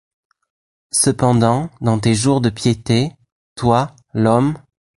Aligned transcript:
Cependant, 0.93 1.69
dans 1.79 1.99
tes 1.99 2.15
jours 2.15 2.41
de 2.41 2.49
piété, 2.49 3.11
toi, 3.53 3.95
l’homme 4.15 4.57